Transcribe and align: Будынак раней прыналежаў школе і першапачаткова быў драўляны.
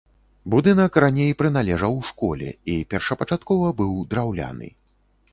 Будынак 0.51 0.95
раней 1.03 1.33
прыналежаў 1.41 1.93
школе 2.09 2.49
і 2.75 2.77
першапачаткова 2.93 3.67
быў 3.83 3.93
драўляны. 4.15 4.71